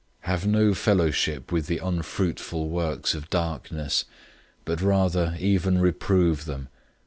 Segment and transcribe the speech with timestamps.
[0.23, 4.05] 005:011 Have no fellowship with the unfruitful works of darkness,
[4.65, 6.69] but rather even reprove them.